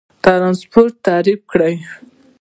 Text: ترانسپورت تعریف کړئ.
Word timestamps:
ترانسپورت 0.23 0.93
تعریف 1.07 1.39
کړئ. 1.51 1.75